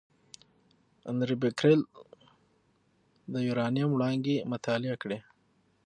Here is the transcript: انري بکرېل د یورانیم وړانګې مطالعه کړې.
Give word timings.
انري 1.09 1.35
بکرېل 1.41 1.81
د 3.33 3.35
یورانیم 3.47 3.89
وړانګې 3.91 4.35
مطالعه 4.51 4.95
کړې. 5.03 5.19